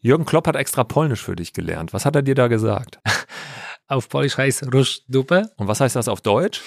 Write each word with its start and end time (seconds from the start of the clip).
Jürgen 0.00 0.24
Klopp 0.24 0.46
hat 0.46 0.56
extra 0.56 0.84
Polnisch 0.84 1.22
für 1.22 1.34
dich 1.34 1.52
gelernt. 1.52 1.92
Was 1.92 2.04
hat 2.04 2.14
er 2.14 2.22
dir 2.22 2.34
da 2.34 2.46
gesagt? 2.46 3.00
auf 3.88 4.08
Polnisch 4.08 4.38
heißt 4.38 4.72
Rush 4.72 5.02
Dupe. 5.08 5.50
Und 5.56 5.66
was 5.66 5.80
heißt 5.80 5.96
das 5.96 6.08
auf 6.08 6.20
Deutsch? 6.20 6.62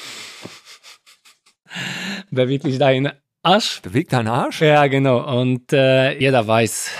Beweglich 2.31 2.78
deinen 2.78 3.13
Arsch. 3.41 3.81
Bewegt 3.81 4.12
deinen 4.12 4.28
Arsch? 4.28 4.62
Ja, 4.62 4.88
genau. 4.88 5.39
Und 5.39 5.71
äh, 5.71 6.17
jeder 6.20 6.46
weiß, 6.46 6.91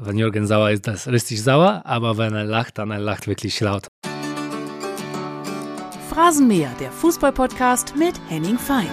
wenn 0.00 0.18
Jürgen 0.18 0.46
sauer 0.46 0.70
ist, 0.70 0.86
das 0.86 1.06
ist 1.06 1.12
richtig 1.12 1.42
sauer. 1.42 1.82
Aber 1.84 2.18
wenn 2.18 2.34
er 2.34 2.44
lacht, 2.44 2.76
dann 2.78 2.90
er 2.90 2.98
lacht 2.98 3.26
wirklich 3.26 3.58
laut. 3.60 3.86
Phrasenmäher, 6.10 6.70
der 6.80 6.92
Fußballpodcast 6.92 7.96
mit 7.96 8.14
Henning 8.28 8.58
Feind. 8.58 8.88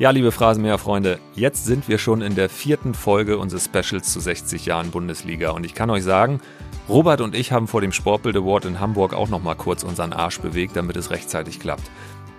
Ja, 0.00 0.10
liebe 0.10 0.30
Phrasenmäher-Freunde, 0.30 1.18
jetzt 1.34 1.64
sind 1.64 1.88
wir 1.88 1.98
schon 1.98 2.22
in 2.22 2.36
der 2.36 2.48
vierten 2.48 2.94
Folge 2.94 3.36
unseres 3.36 3.64
Specials 3.64 4.12
zu 4.12 4.20
60 4.20 4.64
Jahren 4.64 4.92
Bundesliga. 4.92 5.50
Und 5.50 5.66
ich 5.66 5.74
kann 5.74 5.90
euch 5.90 6.04
sagen, 6.04 6.40
Robert 6.88 7.20
und 7.20 7.34
ich 7.34 7.50
haben 7.50 7.66
vor 7.66 7.80
dem 7.80 7.90
Sportbild 7.90 8.36
Award 8.36 8.66
in 8.66 8.78
Hamburg 8.78 9.12
auch 9.12 9.28
noch 9.28 9.42
mal 9.42 9.56
kurz 9.56 9.82
unseren 9.82 10.12
Arsch 10.12 10.38
bewegt, 10.38 10.76
damit 10.76 10.96
es 10.96 11.10
rechtzeitig 11.10 11.58
klappt. 11.58 11.90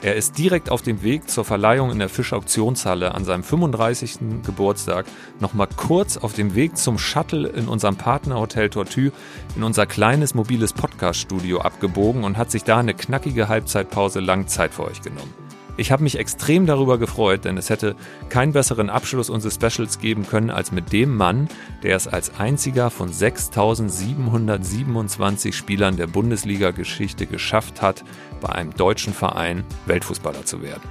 Er 0.02 0.16
ist 0.16 0.38
direkt 0.38 0.70
auf 0.70 0.84
dem 0.84 1.04
Weg 1.04 1.30
zur 1.30 1.44
Verleihung 1.44 1.92
in 1.92 2.00
der 2.00 2.08
Fisch-Auktionshalle 2.08 3.14
an 3.14 3.26
seinem 3.26 3.44
35. 3.44 4.20
Geburtstag 4.46 5.06
noch 5.42 5.54
mal 5.54 5.68
kurz 5.68 6.16
auf 6.16 6.32
dem 6.32 6.56
Weg 6.56 6.78
zum 6.78 6.98
Shuttle 6.98 7.50
in 7.50 7.68
unserem 7.68 7.98
Partnerhotel 7.98 8.70
Tortue 8.70 9.12
in 9.58 9.64
unser 9.64 9.86
kleines 9.86 10.34
mobiles 10.34 10.72
Podcast-Studio 10.72 11.60
abgebogen 11.60 12.24
und 12.24 12.38
hat 12.38 12.52
sich 12.52 12.64
da 12.64 12.78
eine 12.78 12.94
knackige 12.94 13.50
Halbzeitpause 13.50 14.22
lang 14.22 14.48
Zeit 14.48 14.74
für 14.74 14.86
euch 14.86 15.02
genommen. 15.02 15.49
Ich 15.80 15.92
habe 15.94 16.04
mich 16.04 16.20
extrem 16.20 16.66
darüber 16.66 16.98
gefreut, 16.98 17.46
denn 17.46 17.56
es 17.56 17.70
hätte 17.70 17.96
keinen 18.28 18.52
besseren 18.52 18.90
Abschluss 18.90 19.30
unseres 19.30 19.56
Specials 19.56 20.00
geben 20.00 20.28
können 20.28 20.50
als 20.50 20.74
mit 20.74 20.92
dem 20.92 21.16
Mann, 21.16 21.48
der 21.84 21.96
es 21.96 22.06
als 22.06 22.38
einziger 22.38 22.90
von 22.90 23.14
6727 23.14 25.56
Spielern 25.56 25.96
der 25.96 26.08
Bundesliga-Geschichte 26.08 27.28
geschafft 27.28 27.82
hat, 27.82 28.04
bei 28.42 28.50
einem 28.50 28.76
deutschen 28.76 29.14
Verein 29.14 29.64
Weltfußballer 29.86 30.44
zu 30.44 30.62
werden. 30.62 30.84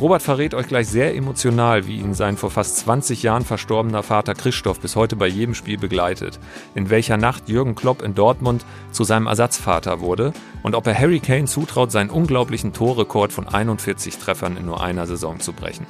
Robert 0.00 0.22
verrät 0.22 0.54
euch 0.54 0.66
gleich 0.66 0.88
sehr 0.88 1.14
emotional, 1.14 1.86
wie 1.86 1.98
ihn 1.98 2.14
sein 2.14 2.36
vor 2.36 2.50
fast 2.50 2.78
20 2.78 3.22
Jahren 3.22 3.44
verstorbener 3.44 4.02
Vater 4.02 4.34
Christoph 4.34 4.80
bis 4.80 4.96
heute 4.96 5.14
bei 5.14 5.28
jedem 5.28 5.54
Spiel 5.54 5.78
begleitet, 5.78 6.40
in 6.74 6.90
welcher 6.90 7.16
Nacht 7.16 7.48
Jürgen 7.48 7.76
Klopp 7.76 8.02
in 8.02 8.14
Dortmund 8.14 8.64
zu 8.90 9.04
seinem 9.04 9.28
Ersatzvater 9.28 10.00
wurde 10.00 10.32
und 10.64 10.74
ob 10.74 10.88
er 10.88 10.98
Harry 10.98 11.20
Kane 11.20 11.44
zutraut, 11.44 11.92
seinen 11.92 12.10
unglaublichen 12.10 12.72
Torrekord 12.72 13.32
von 13.32 13.46
41 13.46 14.18
Treffern 14.18 14.56
in 14.56 14.66
nur 14.66 14.82
einer 14.82 15.06
Saison 15.06 15.38
zu 15.38 15.52
brechen. 15.52 15.86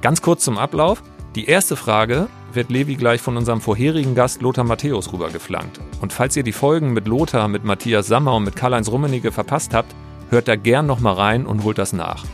Ganz 0.00 0.22
kurz 0.22 0.44
zum 0.44 0.56
Ablauf. 0.56 1.02
Die 1.34 1.46
erste 1.46 1.76
Frage 1.76 2.28
wird 2.54 2.70
Levi 2.70 2.96
gleich 2.96 3.20
von 3.20 3.36
unserem 3.36 3.60
vorherigen 3.60 4.14
Gast 4.14 4.40
Lothar 4.40 4.64
Matthäus 4.64 5.12
rübergeflankt. 5.12 5.80
Und 6.00 6.12
falls 6.12 6.36
ihr 6.36 6.42
die 6.42 6.52
Folgen 6.52 6.92
mit 6.92 7.06
Lothar, 7.06 7.48
mit 7.48 7.64
Matthias 7.64 8.06
Sammer 8.06 8.34
und 8.34 8.44
mit 8.44 8.56
Karl-Heinz 8.56 8.90
Rummenigge 8.90 9.30
verpasst 9.30 9.74
habt, 9.74 9.94
hört 10.30 10.48
da 10.48 10.56
gern 10.56 10.86
nochmal 10.86 11.14
rein 11.14 11.46
und 11.46 11.64
holt 11.64 11.78
das 11.78 11.92
nach. 11.92 12.24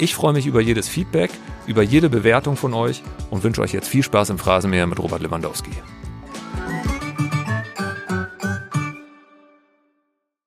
Ich 0.00 0.14
freue 0.14 0.32
mich 0.32 0.46
über 0.46 0.60
jedes 0.60 0.88
Feedback, 0.88 1.32
über 1.66 1.82
jede 1.82 2.08
Bewertung 2.08 2.56
von 2.56 2.72
euch 2.72 3.02
und 3.30 3.42
wünsche 3.42 3.60
euch 3.62 3.72
jetzt 3.72 3.88
viel 3.88 4.04
Spaß 4.04 4.30
im 4.30 4.38
Phrasenmäher 4.38 4.86
mit 4.86 5.00
Robert 5.00 5.20
Lewandowski. 5.22 5.72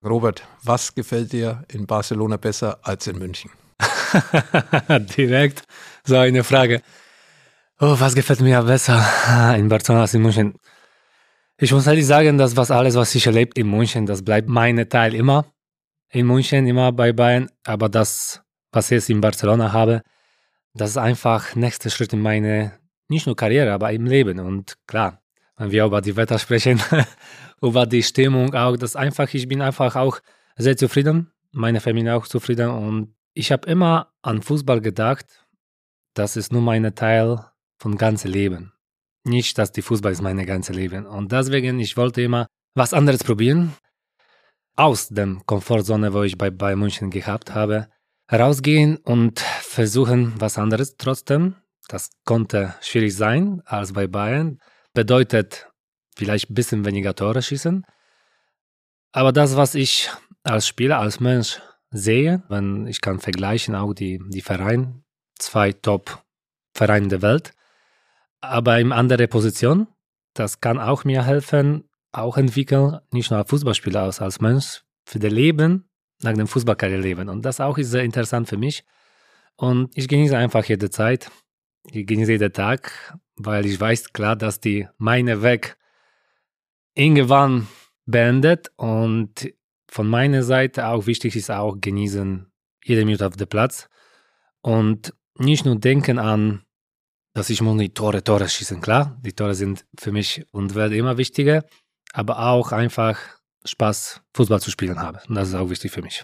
Robert, 0.05 0.47
was 0.63 0.95
gefällt 0.95 1.33
dir 1.33 1.65
in 1.67 1.85
Barcelona 1.85 2.37
besser 2.37 2.79
als 2.81 3.07
in 3.07 3.19
München? 3.19 3.51
Direkt 5.17 5.63
so 6.05 6.15
eine 6.15 6.45
Frage. 6.45 6.81
Oh, 7.81 7.99
was 7.99 8.15
gefällt 8.15 8.39
mir 8.39 8.61
besser 8.61 9.03
in 9.57 9.67
Barcelona 9.67 10.03
als 10.03 10.13
in 10.13 10.21
München? 10.21 10.53
Ich 11.57 11.73
muss 11.73 11.87
ehrlich 11.87 12.07
sagen, 12.07 12.37
dass 12.37 12.55
was 12.55 12.71
alles, 12.71 12.95
was 12.95 13.13
ich 13.15 13.27
erlebt 13.27 13.57
in 13.57 13.69
München, 13.69 14.05
das 14.05 14.23
bleibt 14.23 14.47
mein 14.47 14.87
Teil 14.87 15.13
immer. 15.13 15.45
In 16.09 16.25
München, 16.25 16.67
immer 16.67 16.93
bei 16.93 17.11
Bayern. 17.11 17.49
Aber 17.65 17.89
das 17.89 18.41
was 18.71 18.85
ich 18.85 18.95
jetzt 18.95 19.09
in 19.09 19.21
Barcelona 19.21 19.71
habe, 19.71 20.01
das 20.73 20.91
ist 20.91 20.97
einfach 20.97 21.55
nächster 21.55 21.89
Schritt 21.89 22.13
in 22.13 22.21
meine, 22.21 22.73
nicht 23.09 23.25
nur 23.25 23.35
Karriere, 23.35 23.73
aber 23.73 23.91
im 23.91 24.05
Leben. 24.05 24.39
Und 24.39 24.77
klar, 24.87 25.21
wenn 25.57 25.71
wir 25.71 25.85
über 25.85 26.01
die 26.01 26.15
Wetter 26.15 26.39
sprechen, 26.39 26.81
über 27.61 27.85
die 27.85 28.03
Stimmung 28.03 28.53
auch, 28.55 28.77
das 28.77 28.95
einfach, 28.95 29.33
ich 29.33 29.47
bin 29.47 29.61
einfach 29.61 29.95
auch 29.95 30.19
sehr 30.55 30.77
zufrieden, 30.77 31.31
meine 31.51 31.81
Familie 31.81 32.15
auch 32.15 32.27
zufrieden 32.27 32.69
und 32.69 33.15
ich 33.33 33.51
habe 33.51 33.69
immer 33.69 34.11
an 34.21 34.41
Fußball 34.41 34.81
gedacht, 34.81 35.25
das 36.13 36.35
ist 36.35 36.51
nur 36.51 36.61
mein 36.61 36.93
Teil 36.95 37.45
von 37.77 37.97
ganzem 37.97 38.31
Leben. 38.31 38.73
Nicht, 39.23 39.57
dass 39.57 39.71
die 39.71 39.81
Fußball 39.81 40.11
ist 40.11 40.21
mein 40.21 40.43
ganzes 40.45 40.75
Leben. 40.75 41.05
Und 41.05 41.31
deswegen, 41.31 41.79
ich 41.79 41.95
wollte 41.95 42.21
immer 42.21 42.47
was 42.73 42.93
anderes 42.93 43.23
probieren, 43.23 43.73
aus 44.75 45.09
dem 45.09 45.45
Komfortzone, 45.45 46.13
wo 46.13 46.23
ich 46.23 46.37
bei, 46.37 46.49
bei 46.49 46.75
München 46.75 47.09
gehabt 47.09 47.53
habe 47.53 47.87
rausgehen 48.31 48.97
und 48.97 49.39
versuchen 49.39 50.33
was 50.39 50.57
anderes 50.57 50.97
trotzdem. 50.97 51.55
Das 51.87 52.09
konnte 52.23 52.75
schwierig 52.81 53.15
sein 53.15 53.61
als 53.65 53.93
bei 53.93 54.07
Bayern. 54.07 54.59
Bedeutet 54.93 55.69
vielleicht 56.15 56.49
ein 56.49 56.53
bisschen 56.53 56.85
weniger 56.85 57.15
Tore 57.15 57.41
schießen. 57.41 57.85
Aber 59.11 59.31
das, 59.33 59.57
was 59.57 59.75
ich 59.75 60.09
als 60.43 60.67
Spieler, 60.67 60.99
als 60.99 61.19
Mensch 61.19 61.59
sehe, 61.89 62.43
wenn 62.47 62.87
ich 62.87 63.01
kann 63.01 63.19
vergleichen 63.19 63.75
auch 63.75 63.93
die, 63.93 64.19
die 64.29 64.41
Vereine, 64.41 65.03
zwei 65.37 65.73
Top-Vereine 65.73 67.09
der 67.09 67.21
Welt, 67.21 67.53
aber 68.39 68.79
in 68.79 68.91
andere 68.91 69.27
Position, 69.27 69.87
das 70.33 70.61
kann 70.61 70.79
auch 70.79 71.03
mir 71.03 71.25
helfen, 71.25 71.89
auch 72.13 72.37
entwickeln, 72.37 72.99
nicht 73.11 73.29
nur 73.31 73.39
als 73.39 73.49
Fußballspieler, 73.49 74.03
als, 74.03 74.21
als 74.21 74.39
Mensch, 74.39 74.83
für 75.05 75.19
das 75.19 75.31
Leben 75.31 75.90
nach 76.23 76.33
dem 76.33 76.47
Fußballkarriere 76.47 77.01
leben. 77.01 77.29
Und 77.29 77.43
das 77.43 77.59
auch 77.59 77.77
ist 77.77 77.91
sehr 77.91 78.03
interessant 78.03 78.47
für 78.47 78.57
mich. 78.57 78.83
Und 79.55 79.91
ich 79.95 80.07
genieße 80.07 80.37
einfach 80.37 80.65
jede 80.65 80.89
Zeit. 80.89 81.29
Ich 81.91 82.05
genieße 82.05 82.31
jeden 82.33 82.53
Tag, 82.53 83.17
weil 83.35 83.65
ich 83.65 83.79
weiß 83.79 84.13
klar, 84.13 84.35
dass 84.35 84.59
die 84.59 84.87
meine 84.97 85.41
Weg 85.41 85.77
irgendwann 86.93 87.67
beendet 88.05 88.71
und 88.75 89.53
von 89.89 90.07
meiner 90.07 90.43
Seite 90.43 90.87
auch 90.87 91.05
wichtig 91.05 91.35
ist 91.35 91.51
auch 91.51 91.77
genießen 91.79 92.51
jede 92.83 93.05
Minute 93.05 93.27
auf 93.27 93.35
dem 93.35 93.47
Platz 93.47 93.89
und 94.61 95.13
nicht 95.37 95.65
nur 95.65 95.75
denken 95.75 96.19
an, 96.19 96.63
dass 97.33 97.49
ich 97.49 97.61
muss 97.61 97.77
die 97.79 97.93
Tore, 97.93 98.23
Tore 98.23 98.47
schießen. 98.47 98.81
Klar, 98.81 99.19
die 99.23 99.33
Tore 99.33 99.55
sind 99.55 99.85
für 99.99 100.11
mich 100.11 100.45
und 100.51 100.75
werden 100.75 100.93
immer 100.93 101.17
wichtiger, 101.17 101.63
aber 102.13 102.39
auch 102.39 102.71
einfach 102.71 103.17
Spaß, 103.65 104.21
Fußball 104.33 104.59
zu 104.59 104.71
spielen 104.71 104.99
habe. 104.99 105.19
Und 105.27 105.35
das 105.35 105.49
ist 105.49 105.55
auch 105.55 105.69
wichtig 105.69 105.91
für 105.91 106.01
mich. 106.01 106.23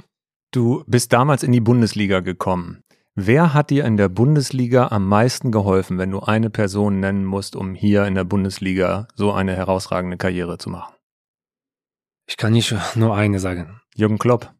Du 0.51 0.83
bist 0.87 1.13
damals 1.13 1.43
in 1.43 1.51
die 1.51 1.59
Bundesliga 1.59 2.21
gekommen. 2.21 2.83
Wer 3.15 3.53
hat 3.53 3.69
dir 3.71 3.85
in 3.85 3.97
der 3.97 4.09
Bundesliga 4.09 4.87
am 4.89 5.07
meisten 5.07 5.51
geholfen, 5.51 5.97
wenn 5.97 6.11
du 6.11 6.19
eine 6.19 6.49
Person 6.49 6.99
nennen 6.99 7.25
musst, 7.25 7.55
um 7.55 7.73
hier 7.73 8.05
in 8.05 8.15
der 8.15 8.23
Bundesliga 8.23 9.07
so 9.15 9.33
eine 9.33 9.55
herausragende 9.55 10.17
Karriere 10.17 10.57
zu 10.57 10.69
machen? 10.69 10.93
Ich 12.27 12.37
kann 12.37 12.53
nicht 12.53 12.75
nur 12.95 13.15
eine 13.15 13.39
sagen. 13.39 13.81
Jürgen 13.95 14.19
Klopp. 14.19 14.53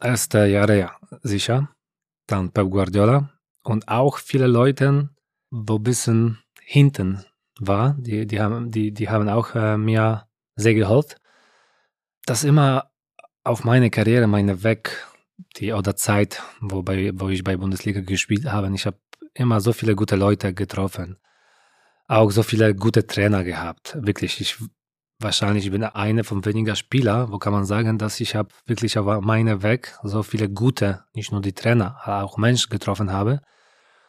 Erste 0.00 0.46
Jahre, 0.46 0.78
ja, 0.78 0.96
sicher. 1.22 1.68
Dann 2.26 2.50
Pep 2.52 2.70
Guardiola. 2.70 3.30
Und 3.64 3.88
auch 3.88 4.18
viele 4.18 4.46
Leute, 4.46 5.10
wo 5.50 5.76
ein 5.76 5.82
bisschen 5.82 6.38
hinten 6.62 7.24
war, 7.60 7.96
die, 7.98 8.26
die, 8.26 8.40
haben, 8.40 8.70
die, 8.70 8.92
die 8.92 9.08
haben 9.08 9.28
auch 9.28 9.54
äh, 9.54 9.76
mir 9.76 10.26
sehr 10.56 10.74
geholfen 10.74 11.16
das 12.28 12.44
immer 12.44 12.90
auf 13.44 13.64
meine 13.64 13.90
Karriere, 13.90 14.26
meine 14.26 14.62
Weg, 14.62 15.06
die 15.56 15.72
oder 15.72 15.96
Zeit, 15.96 16.42
wo, 16.60 16.82
bei, 16.82 17.12
wo 17.14 17.28
ich 17.28 17.42
bei 17.44 17.56
Bundesliga 17.56 18.00
gespielt 18.00 18.46
habe. 18.46 18.70
Ich 18.74 18.86
habe 18.86 18.98
immer 19.34 19.60
so 19.60 19.72
viele 19.72 19.94
gute 19.94 20.16
Leute 20.16 20.52
getroffen. 20.52 21.16
Auch 22.06 22.30
so 22.30 22.42
viele 22.42 22.74
gute 22.74 23.06
Trainer 23.06 23.44
gehabt. 23.44 23.96
Wirklich, 24.00 24.40
ich 24.40 24.56
wahrscheinlich 25.20 25.70
bin 25.70 25.84
einer 25.84 26.24
von 26.24 26.44
weniger 26.44 26.76
Spieler, 26.76 27.30
wo 27.30 27.38
kann 27.38 27.52
man 27.52 27.64
sagen, 27.64 27.98
dass 27.98 28.20
ich 28.20 28.34
habe 28.34 28.50
wirklich 28.66 28.98
auf 28.98 29.20
meinem 29.22 29.62
Weg 29.62 29.98
so 30.02 30.22
viele 30.22 30.48
gute, 30.48 31.04
nicht 31.14 31.32
nur 31.32 31.40
die 31.40 31.52
Trainer, 31.52 31.96
auch 32.04 32.36
Menschen 32.36 32.70
getroffen 32.70 33.12
habe. 33.12 33.40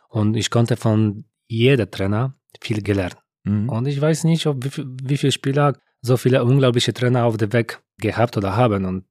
Und 0.07 0.35
ich 0.35 0.49
konnte 0.49 0.77
von 0.77 1.25
jeder 1.47 1.89
Trainer 1.89 2.35
viel 2.61 2.81
gelernt. 2.81 3.17
Mhm. 3.43 3.69
Und 3.69 3.87
ich 3.87 3.99
weiß 3.99 4.23
nicht, 4.25 4.45
ob 4.45 4.63
wie, 4.63 4.85
wie 5.03 5.17
viele 5.17 5.31
Spieler 5.31 5.73
so 6.01 6.17
viele 6.17 6.43
unglaubliche 6.43 6.93
Trainer 6.93 7.25
auf 7.25 7.37
dem 7.37 7.53
Weg 7.53 7.81
gehabt 7.97 8.37
oder 8.37 8.55
haben 8.55 8.85
und 8.85 9.05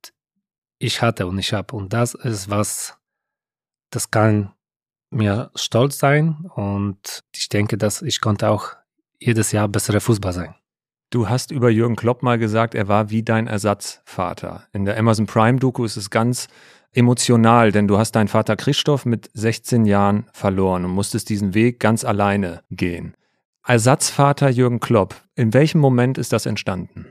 ich 0.78 1.02
hatte 1.02 1.26
und 1.26 1.38
ich 1.38 1.52
habe. 1.52 1.74
Und 1.76 1.92
das 1.92 2.14
ist 2.14 2.48
was, 2.50 2.96
das 3.90 4.10
kann 4.10 4.52
mir 5.10 5.50
stolz 5.54 5.98
sein 5.98 6.46
und 6.54 7.24
ich 7.34 7.48
denke, 7.48 7.78
dass 7.78 8.02
ich 8.02 8.20
konnte 8.20 8.48
auch 8.48 8.74
jedes 9.18 9.52
Jahr 9.52 9.68
bessere 9.68 10.00
Fußball 10.00 10.32
sein. 10.32 10.54
Du 11.10 11.28
hast 11.28 11.50
über 11.50 11.70
Jürgen 11.70 11.96
Klopp 11.96 12.22
mal 12.22 12.38
gesagt, 12.38 12.74
er 12.74 12.86
war 12.86 13.08
wie 13.08 13.22
dein 13.22 13.46
Ersatzvater. 13.46 14.68
In 14.72 14.84
der 14.84 14.98
Amazon 14.98 15.26
Prime 15.26 15.58
Doku 15.58 15.84
ist 15.84 15.96
es 15.96 16.10
ganz 16.10 16.48
emotional, 16.92 17.72
denn 17.72 17.88
du 17.88 17.98
hast 17.98 18.12
deinen 18.12 18.28
Vater 18.28 18.56
Christoph 18.56 19.06
mit 19.06 19.30
16 19.32 19.86
Jahren 19.86 20.26
verloren 20.32 20.84
und 20.84 20.90
musstest 20.90 21.30
diesen 21.30 21.54
Weg 21.54 21.80
ganz 21.80 22.04
alleine 22.04 22.62
gehen. 22.70 23.16
Ersatzvater 23.68 24.48
Jürgen 24.48 24.80
Klopp, 24.80 25.14
in 25.34 25.52
welchem 25.52 25.78
Moment 25.78 26.16
ist 26.16 26.32
das 26.32 26.46
entstanden? 26.46 27.04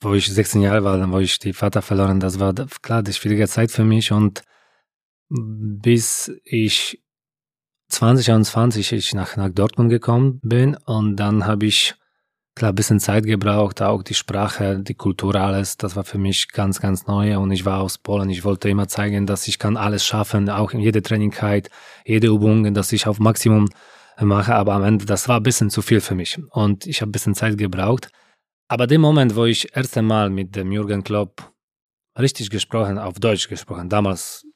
Wo 0.00 0.14
ich 0.14 0.26
16 0.26 0.62
Jahre 0.62 0.84
war, 0.84 0.96
dann 0.96 1.12
wo 1.12 1.18
ich 1.18 1.38
die 1.38 1.52
Vater 1.52 1.82
verloren, 1.82 2.18
das 2.18 2.40
war 2.40 2.54
klar 2.80 3.02
die 3.02 3.12
schwierige 3.12 3.46
Zeit 3.46 3.70
für 3.70 3.84
mich 3.84 4.10
und 4.10 4.42
bis 5.28 6.32
ich 6.44 7.02
2021 7.90 8.92
ich 8.94 9.12
nach, 9.12 9.36
nach 9.36 9.50
Dortmund 9.50 9.90
gekommen 9.90 10.40
bin 10.42 10.76
und 10.86 11.16
dann 11.16 11.44
habe 11.44 11.66
ich 11.66 11.94
klar 12.54 12.72
ein 12.72 12.74
bisschen 12.74 12.98
Zeit 12.98 13.24
gebraucht, 13.24 13.82
auch 13.82 14.02
die 14.02 14.14
Sprache, 14.14 14.80
die 14.80 14.94
Kultur, 14.94 15.34
alles, 15.34 15.76
das 15.76 15.94
war 15.94 16.04
für 16.04 16.16
mich 16.16 16.48
ganz, 16.52 16.80
ganz 16.80 17.06
neu 17.06 17.36
und 17.36 17.50
ich 17.50 17.66
war 17.66 17.82
aus 17.82 17.98
Polen, 17.98 18.30
ich 18.30 18.44
wollte 18.44 18.70
immer 18.70 18.88
zeigen, 18.88 19.26
dass 19.26 19.46
ich 19.46 19.58
kann 19.58 19.76
alles 19.76 20.06
schaffen, 20.06 20.48
auch 20.48 20.72
in 20.72 20.80
jeder 20.80 21.02
Trainingkeit, 21.02 21.68
jede 22.06 22.28
Übung, 22.28 22.72
dass 22.72 22.92
ich 22.92 23.06
auf 23.06 23.18
Maximum 23.18 23.68
mache, 24.20 24.54
aber 24.54 24.74
am 24.74 24.84
Ende, 24.84 25.04
das 25.06 25.28
war 25.28 25.38
ein 25.38 25.42
bisschen 25.42 25.70
zu 25.70 25.82
viel 25.82 26.00
für 26.00 26.14
mich 26.14 26.38
und 26.50 26.86
ich 26.86 27.00
habe 27.00 27.10
ein 27.10 27.12
bisschen 27.12 27.34
Zeit 27.34 27.58
gebraucht. 27.58 28.10
Aber 28.68 28.86
dem 28.86 29.00
Moment, 29.00 29.36
wo 29.36 29.44
ich 29.44 29.74
erst 29.76 29.96
einmal 29.98 30.30
mit 30.30 30.56
dem 30.56 30.72
Jürgen 30.72 31.04
Klopp 31.04 31.52
richtig 32.18 32.50
gesprochen, 32.50 32.98
auf 32.98 33.18
Deutsch 33.18 33.48
gesprochen, 33.48 33.88
damals 33.88 34.46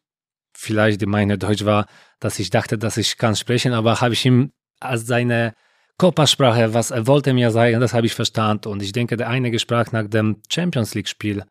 vielleicht 0.56 1.04
meine 1.06 1.38
Deutsch 1.38 1.64
war, 1.64 1.86
dass 2.20 2.38
ich 2.38 2.50
dachte, 2.50 2.78
dass 2.78 2.96
ich 2.96 3.18
kann 3.18 3.36
sprechen, 3.36 3.72
aber 3.72 4.00
habe 4.00 4.14
ich 4.14 4.24
ihm 4.24 4.52
als 4.80 5.06
seine 5.06 5.54
Körpersprache, 5.98 6.74
was 6.74 6.90
er 6.90 7.06
wollte 7.06 7.32
mir 7.32 7.50
sagen, 7.50 7.80
das 7.80 7.94
habe 7.94 8.06
ich 8.06 8.14
verstanden 8.14 8.68
und 8.68 8.82
ich 8.82 8.92
denke, 8.92 9.16
der 9.16 9.28
einige 9.28 9.58
sprach 9.58 9.92
nach 9.92 10.08
dem 10.08 10.42
Champions 10.50 10.94
League 10.94 11.08
Spiel 11.08 11.44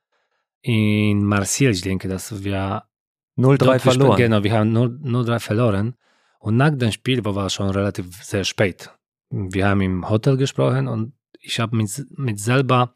in 0.62 1.24
Marseille, 1.24 1.72
ich 1.72 1.82
denke, 1.82 2.08
dass 2.08 2.44
wir 2.44 2.84
0-3 3.38 3.80
verloren. 3.80 4.18
Genau, 4.18 4.44
wir 4.44 4.54
haben 4.54 4.76
0-3 4.76 5.40
verloren 5.40 5.96
und 6.46 6.58
nach 6.58 6.70
dem 6.70 6.92
Spiel 6.92 7.26
war 7.26 7.48
es 7.48 7.54
schon 7.54 7.72
relativ 7.72 8.24
sehr 8.24 8.44
spät. 8.44 8.92
Wir 9.32 9.68
haben 9.68 9.82
im 9.82 10.08
Hotel 10.08 10.38
gesprochen 10.38 10.88
und 10.88 11.14
ich 11.40 11.60
habe 11.60 11.76
mit, 11.76 11.90
mit 12.12 12.40
selber 12.40 12.96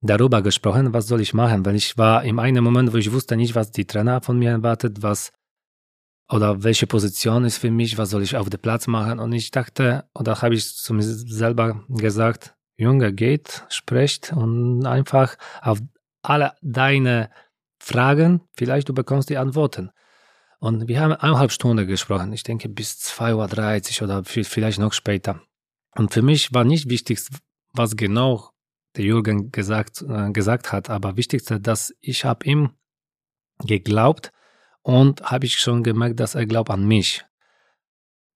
darüber 0.00 0.40
gesprochen, 0.40 0.94
was 0.94 1.06
soll 1.06 1.20
ich 1.20 1.34
machen, 1.34 1.66
weil 1.66 1.74
ich 1.74 1.98
war 1.98 2.24
in 2.24 2.38
einem 2.38 2.64
Moment, 2.64 2.94
wo 2.94 2.96
ich 2.96 3.12
wusste 3.12 3.36
nicht, 3.36 3.54
was 3.54 3.72
die 3.72 3.84
Trainer 3.84 4.22
von 4.22 4.38
mir 4.38 4.52
erwartet, 4.52 5.02
was 5.02 5.32
oder 6.30 6.64
welche 6.64 6.86
Position 6.86 7.44
ist 7.44 7.58
für 7.58 7.70
mich, 7.70 7.98
was 7.98 8.08
soll 8.08 8.22
ich 8.22 8.36
auf 8.36 8.48
dem 8.48 8.60
Platz 8.60 8.86
machen 8.86 9.18
und 9.18 9.32
ich 9.34 9.50
dachte, 9.50 10.08
oder 10.14 10.40
habe 10.40 10.54
ich 10.54 10.74
zu 10.74 10.94
mir 10.94 11.02
selber 11.02 11.84
gesagt, 11.90 12.54
Junge, 12.78 13.12
geht, 13.12 13.66
sprecht 13.68 14.32
und 14.32 14.86
einfach 14.86 15.36
auf 15.60 15.78
alle 16.22 16.54
deine 16.62 17.28
Fragen, 17.78 18.40
vielleicht 18.54 18.88
du 18.88 18.94
bekommst 18.94 19.28
die 19.28 19.36
Antworten. 19.36 19.90
Und 20.62 20.86
wir 20.86 21.00
haben 21.00 21.12
eineinhalb 21.14 21.50
Stunden 21.50 21.88
gesprochen, 21.88 22.32
ich 22.32 22.44
denke 22.44 22.68
bis 22.68 22.92
2.30 22.92 24.00
Uhr 24.00 24.04
oder 24.04 24.22
vielleicht 24.24 24.78
noch 24.78 24.92
später. 24.92 25.42
Und 25.96 26.12
für 26.12 26.22
mich 26.22 26.54
war 26.54 26.62
nicht 26.62 26.88
wichtig, 26.88 27.18
was 27.72 27.96
genau 27.96 28.50
der 28.94 29.04
Jürgen 29.04 29.50
gesagt, 29.50 30.04
äh, 30.08 30.30
gesagt 30.30 30.70
hat, 30.70 30.88
aber 30.88 31.16
wichtigste, 31.16 31.58
dass 31.58 31.92
ich 32.00 32.24
habe 32.24 32.46
ihm 32.46 32.70
geglaubt 33.64 34.30
und 34.82 35.22
habe 35.22 35.46
ich 35.46 35.56
schon 35.56 35.82
gemerkt, 35.82 36.20
dass 36.20 36.36
er 36.36 36.46
glaubt 36.46 36.70
an 36.70 36.86
mich. 36.86 37.24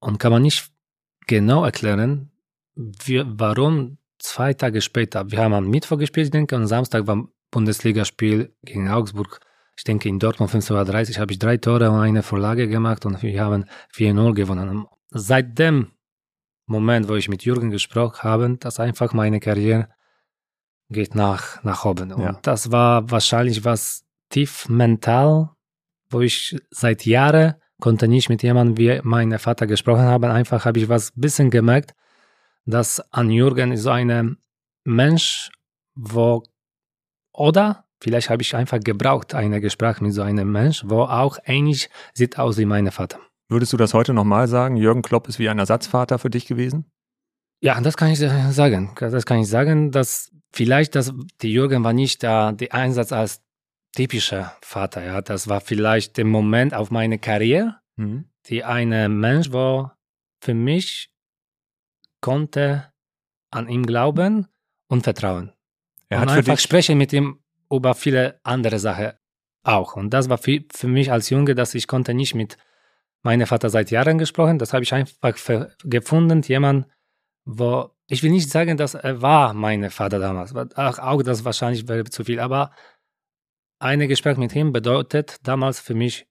Und 0.01 0.19
kann 0.19 0.33
man 0.33 0.43
nicht 0.43 0.73
genau 1.29 1.65
erklären, 1.65 2.33
wie, 2.75 3.23
warum 3.25 3.99
zwei 4.19 4.53
Tage 4.53 4.81
später, 4.81 5.31
wir 5.31 5.39
haben 5.39 5.55
am 5.55 5.71
Mittwoch 5.71 5.99
gespielt, 5.99 6.27
ich 6.27 6.33
denke, 6.33 6.57
und 6.57 6.67
Samstag 6.67 7.07
war 7.07 7.29
Bundesligaspiel 7.53 8.53
gegen 8.65 8.89
Augsburg 8.89 9.39
ich 9.77 9.85
denke, 9.85 10.09
in 10.09 10.19
Dortmund 10.19 10.51
15.30 10.51 11.19
habe 11.19 11.33
ich 11.33 11.39
drei 11.39 11.59
Tore 11.59 11.91
und 11.91 12.01
eine 12.01 12.23
Vorlage 12.23 12.67
gemacht 12.69 13.05
und 13.05 13.23
wir 13.23 13.41
haben 13.41 13.67
4-0 13.95 14.35
gewonnen. 14.35 14.87
Seit 15.11 15.59
dem 15.59 15.93
Moment, 16.67 17.09
wo 17.09 17.15
ich 17.15 17.29
mit 17.29 17.45
Jürgen 17.45 17.71
gesprochen 17.71 18.23
habe, 18.23 18.57
dass 18.59 18.81
einfach 18.81 19.13
meine 19.13 19.39
Karriere 19.39 19.89
geht 20.89 21.15
nach, 21.15 21.63
nach 21.63 21.85
oben. 21.85 22.13
Und 22.13 22.23
ja. 22.23 22.39
das 22.43 22.73
war 22.73 23.11
wahrscheinlich 23.11 23.65
was 23.65 24.05
tief 24.31 24.69
mental, 24.69 25.51
wo 26.11 26.21
ich 26.21 26.57
seit 26.71 27.05
Jahren 27.05 27.55
konnte 27.79 28.09
nicht 28.09 28.29
mit 28.29 28.43
jemandem 28.43 28.79
wie 28.79 29.01
mein 29.05 29.39
Vater 29.39 29.67
gesprochen 29.67 30.03
haben. 30.03 30.25
Einfach 30.25 30.65
habe 30.65 30.79
ich 30.79 30.89
was 30.89 31.13
bisschen 31.15 31.51
gemerkt, 31.51 31.95
dass 32.65 33.01
an 33.13 33.31
Jürgen 33.31 33.73
ist 33.73 33.83
so 33.83 33.91
ein 33.91 34.39
Mensch, 34.85 35.51
wo 35.95 36.43
oder 37.33 37.86
Vielleicht 38.03 38.31
habe 38.31 38.43
ich 38.43 38.55
einfach 38.55 38.81
gebraucht, 38.81 39.35
eine 39.35 39.61
Gespräch 39.61 40.01
mit 40.01 40.13
so 40.13 40.23
einem 40.23 40.53
Mensch, 40.53 40.85
wo 40.87 41.03
auch 41.03 41.39
ähnlich 41.45 41.89
sieht 42.15 42.39
aus 42.39 42.59
wie 42.59 42.67
mein 42.67 42.91
Vater. 42.91 43.19
Würdest 43.49 43.73
du 43.73 43.77
das 43.77 43.95
heute 43.95 44.13
nochmal 44.13 44.49
sagen? 44.49 44.77
Jürgen 44.77 45.03
Klopp 45.03 45.29
ist 45.29 45.39
wie 45.39 45.49
ein 45.49 45.59
Ersatzvater 45.59 46.19
für 46.19 46.31
dich 46.31 46.47
gewesen? 46.47 46.91
Ja, 47.61 47.81
das 47.81 47.97
kann 47.97 48.11
ich 48.11 48.19
sagen. 48.19 48.93
Das 48.99 49.25
kann 49.25 49.41
ich 49.41 49.49
sagen, 49.49 49.93
dass 49.93 50.31
vielleicht 50.53 50.95
das, 50.95 51.15
die 51.43 51.53
Jürgen 51.53 51.85
war 51.85 51.93
nicht 51.93 52.23
da, 52.23 52.53
der 52.53 52.75
Einsatz 52.75 53.13
als 53.13 53.41
typischer 53.95 54.55
Vater. 54.63 55.05
Ja, 55.05 55.23
das 55.23 55.49
war 55.49 55.61
vielleicht 55.61 56.19
der 56.19 56.27
Moment 56.27 56.75
auf 56.75 56.91
meine 56.91 57.19
Karriere, 57.19 57.77
mhm. 57.97 58.27
die 58.47 58.63
eine 58.63 59.09
Mensch 59.09 59.53
war 59.53 59.97
für 60.41 60.55
mich 60.55 61.11
konnte 62.21 62.93
an 63.51 63.69
ihm 63.69 63.87
glauben 63.87 64.47
und 64.89 65.03
vertrauen. 65.03 65.53
Er 66.09 66.23
und 66.23 66.31
hat 66.31 66.39
einfach 66.39 66.59
sprechen 66.59 66.99
mit 66.99 67.13
ihm 67.13 67.41
über 67.71 67.95
viele 67.95 68.41
andere 68.43 68.79
Sachen 68.79 69.13
auch. 69.63 69.97
Und 69.97 70.11
das 70.11 70.29
war 70.29 70.39
für, 70.39 70.61
für 70.73 70.89
mich 70.89 71.11
als 71.11 71.31
Junge, 71.31 71.55
dass 71.55 71.75
ich 71.75 71.87
konnte 71.87 72.15
nicht 72.15 72.35
mit 72.35 72.57
meinem 73.23 73.47
Vater 73.47 73.71
seit 73.71 73.91
Jahren 73.91 74.19
gesprochen. 74.19 74.59
Das 74.59 74.73
habe 74.73 74.85
ich 74.85 74.95
einfach 74.95 75.35
gefunden, 75.85 76.43
jemand, 76.43 76.87
wo 77.45 77.91
ich 78.09 78.23
will 78.23 78.31
nicht 78.31 78.51
sagen, 78.51 78.77
dass 78.77 78.95
er 78.95 79.21
war 79.21 79.53
mein 79.53 79.91
Vater 79.91 80.19
damals. 80.19 80.55
Auch, 80.55 80.99
auch 80.99 81.23
das 81.23 81.45
wahrscheinlich 81.45 81.89
wäre 81.89 82.05
zu 82.05 82.25
viel, 82.25 82.39
aber 82.39 82.71
ein 83.79 84.07
Gespräch 84.09 84.37
mit 84.37 84.55
ihm 84.55 84.73
bedeutet 84.73 85.39
damals 85.43 85.81
für 85.81 85.95
mich 85.95 86.27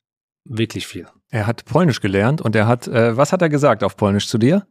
wirklich 0.45 0.87
viel. 0.87 1.07
Er 1.29 1.47
hat 1.47 1.65
Polnisch 1.65 2.01
gelernt 2.01 2.41
und 2.41 2.55
er 2.55 2.67
hat, 2.67 2.87
äh, 2.87 3.17
was 3.17 3.33
hat 3.33 3.41
er 3.41 3.49
gesagt 3.49 3.83
auf 3.83 3.97
Polnisch 3.97 4.27
zu 4.27 4.37
dir? 4.37 4.65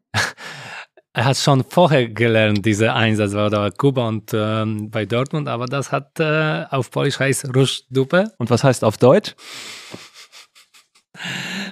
Er 1.14 1.25
hat 1.26 1.37
schon 1.37 1.62
vorher 1.62 2.08
gelernt, 2.08 2.66
dieser 2.66 2.94
Einsatz 2.96 3.34
war 3.34 3.49
da 3.49 3.70
Kuba 3.70 4.08
und 4.08 4.32
ähm, 4.34 4.90
bei 4.90 5.06
Dortmund, 5.06 5.49
aber 5.49 5.66
das 5.66 5.93
hat 5.93 6.19
äh, 6.19 6.64
auf 6.70 6.90
Polisch 6.90 7.20
heißt 7.20 7.55
Ruschduppe. 7.55 8.32
Und 8.38 8.50
was 8.50 8.64
heißt 8.64 8.82
auf 8.82 8.99
Deutsch? 8.99 9.37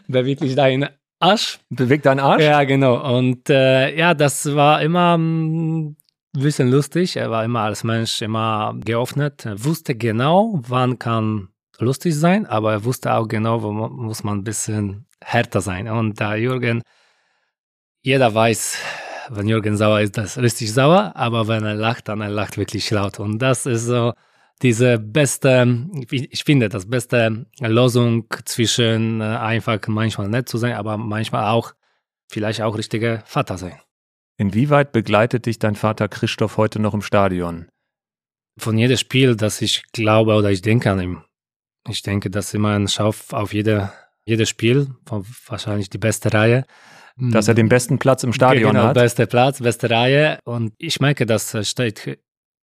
Bewegt 0.07 0.43
dich 0.43 0.55
dein 0.55 0.89
Arsch. 1.19 1.59
Bewegt 1.71 2.07
dein 2.07 2.21
Arsch? 2.21 2.45
Ja, 2.45 2.63
genau. 2.63 3.17
Und 3.17 3.51
äh, 3.51 3.97
ja, 3.97 4.15
das 4.15 4.55
war 4.55 4.81
immer 4.81 5.19
ein 5.19 5.97
bisschen 6.33 6.71
lustig. 6.71 7.17
Er 7.17 7.33
war 7.33 7.45
immer 7.45 7.63
als 7.63 7.83
Mensch 7.83 8.23
immer 8.23 8.77
geöffnet. 8.85 9.45
Er 9.45 9.65
wusste 9.65 9.97
genau, 9.97 10.61
wann 10.69 11.01
kann 11.01 11.49
lustig 11.81 12.15
sein, 12.15 12.47
aber 12.47 12.73
er 12.73 12.85
wusste 12.85 13.13
auch 13.15 13.27
genau, 13.27 13.65
wo 13.65 13.73
man, 13.73 13.91
muss 13.91 14.23
man 14.23 14.39
ein 14.39 14.45
bisschen 14.45 15.07
härter 15.21 15.61
sein. 15.61 15.89
Und 15.89 16.21
da 16.21 16.37
Jürgen, 16.37 16.83
jeder 18.03 18.33
weiß, 18.33 18.77
wenn 19.31 19.49
Jürgen 19.49 19.77
sauer 19.77 20.01
ist, 20.01 20.17
das 20.17 20.37
ist 20.37 20.43
richtig 20.43 20.73
sauer, 20.73 21.13
aber 21.15 21.49
wenn 21.49 21.65
er 21.65 21.75
lacht, 21.75 22.09
dann 22.09 22.21
er 22.21 22.29
lacht 22.31 22.57
wirklich 22.57 22.91
laut. 22.91 23.21
Und 23.21 23.39
das 23.39 23.67
ist 23.67 23.87
so 23.87 24.13
diese 24.63 24.99
beste, 24.99 25.89
ich 26.11 26.45
finde, 26.45 26.69
das 26.69 26.89
beste 26.89 27.47
Lösung 27.61 28.27
zwischen 28.45 29.21
äh, 29.21 29.25
einfach 29.25 29.79
manchmal 29.89 30.29
nett 30.29 30.49
zu 30.49 30.59
sein, 30.59 30.75
aber 30.75 30.97
manchmal 30.97 31.51
auch 31.51 31.73
vielleicht 32.31 32.63
auch 32.63 32.77
richtiger 32.77 33.23
Vater 33.27 33.59
sein. 33.59 33.79
Inwieweit 34.39 34.93
begleitet 34.93 35.47
dich 35.47 35.59
dein 35.59 35.77
Vater 35.77 36.09
Christoph 36.09 36.57
heute 36.57 36.79
noch 36.81 36.95
im 36.95 37.03
Stadion? 37.03 37.69
Von 38.57 38.79
jedem 38.79 38.97
Spiel, 38.97 39.37
das 39.37 39.61
ich 39.63 39.85
glaube 39.93 40.35
oder 40.35 40.51
ich 40.51 40.63
denke 40.63 40.91
an 40.91 41.01
ihn. 41.01 41.25
Ich 41.89 42.03
denke, 42.03 42.31
dass 42.31 42.55
immer 42.55 42.75
ein 42.75 42.89
Schauf 42.89 43.33
auf 43.33 43.53
jede, 43.53 43.93
jedes 44.25 44.49
Spiel, 44.49 44.95
wahrscheinlich 45.47 45.91
die 45.91 45.99
beste 45.99 46.33
Reihe, 46.33 46.65
dass 47.17 47.49
er 47.49 47.55
den 47.55 47.69
besten 47.69 47.99
Platz 47.99 48.25
im 48.25 48.33
Stadion 48.33 48.73
genau, 48.73 48.85
hat. 48.85 48.95
Beste 48.95 49.27
Platz, 49.27 49.61
beste 49.61 49.91
Reihe. 49.91 50.39
Und 50.45 50.73
ich 50.79 51.01
merke, 51.01 51.27
dass 51.27 51.55
er 51.55 51.65
steht 51.65 52.19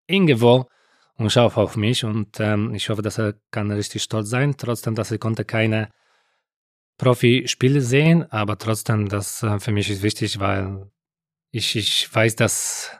irgendwo 0.07 0.67
und 1.15 1.31
schaut 1.31 1.57
auf 1.57 1.75
mich. 1.75 2.03
Und 2.03 2.39
ähm, 2.39 2.73
ich 2.73 2.89
hoffe, 2.89 3.01
dass 3.01 3.19
er 3.19 3.35
kann 3.51 3.71
richtig 3.71 4.03
stolz 4.03 4.29
sein. 4.29 4.55
Trotzdem, 4.57 4.95
dass 4.95 5.11
er 5.11 5.17
konnte 5.17 5.45
keine 5.45 5.89
Profispiele 6.97 7.81
sehen, 7.81 8.29
aber 8.29 8.57
trotzdem, 8.57 9.07
das 9.07 9.41
äh, 9.41 9.59
für 9.59 9.71
mich 9.71 9.89
ist 9.89 10.03
wichtig, 10.03 10.39
weil 10.39 10.91
ich, 11.51 11.75
ich 11.75 12.13
weiß, 12.13 12.35
dass 12.35 12.91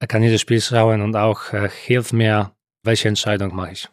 er 0.00 0.08
kann 0.08 0.22
jedes 0.22 0.40
Spiel 0.40 0.60
schauen 0.60 1.00
und 1.00 1.14
auch 1.14 1.52
äh, 1.52 1.70
hilft 1.70 2.12
mir, 2.12 2.52
welche 2.82 3.08
Entscheidung 3.08 3.54
mache 3.54 3.72
ich. 3.72 3.88